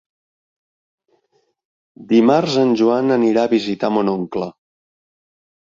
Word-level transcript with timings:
Dimarts 2.15 2.59
en 2.65 2.75
Joan 2.83 3.19
anirà 3.19 3.45
a 3.47 3.53
visitar 3.57 3.95
mon 3.99 4.15
oncle. 4.19 4.51